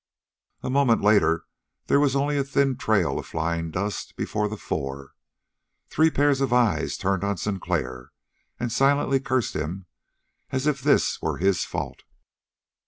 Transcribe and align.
A 0.63 0.69
moment 0.71 1.03
later 1.03 1.45
there 1.85 1.99
was 1.99 2.15
only 2.15 2.35
a 2.35 2.43
thin 2.43 2.75
trail 2.75 3.19
of 3.19 3.27
flying 3.27 3.69
dust 3.69 4.15
before 4.15 4.49
the 4.49 4.57
four. 4.57 5.13
Three 5.89 6.09
pairs 6.09 6.41
of 6.41 6.51
eyes 6.51 6.97
turned 6.97 7.23
on 7.23 7.37
Sinclair 7.37 8.11
and 8.59 8.71
silently 8.71 9.19
cursed 9.19 9.55
him 9.55 9.85
as 10.49 10.65
if 10.65 10.81
this 10.81 11.21
were 11.21 11.37
his 11.37 11.65
fault. 11.65 12.01